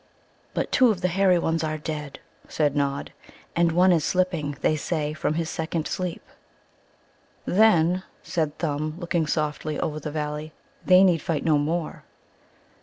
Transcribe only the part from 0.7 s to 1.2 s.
two of the